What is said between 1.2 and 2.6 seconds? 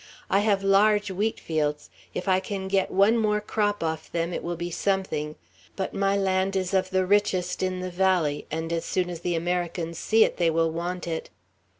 fields; if I